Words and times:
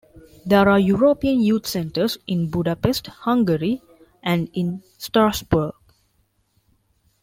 There 0.47 0.67
are 0.67 0.79
European 0.79 1.41
Youth 1.41 1.67
Centres 1.67 2.17
in 2.25 2.49
Budapest, 2.49 3.05
Hungary, 3.05 3.83
and 4.23 4.49
in 4.51 4.81
Strasbourg. 4.97 5.75